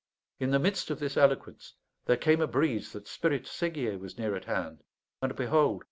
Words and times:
In 0.39 0.49
the 0.49 0.57
midst 0.57 0.89
of 0.89 0.99
this 0.99 1.15
eloquence 1.15 1.75
there 2.07 2.17
came 2.17 2.41
a 2.41 2.47
breeze 2.47 2.91
that 2.93 3.07
Spirit 3.07 3.43
Séguier 3.43 3.99
was 3.99 4.17
near 4.17 4.35
at 4.35 4.45
hand; 4.45 4.83
and 5.21 5.35
behold! 5.35 5.79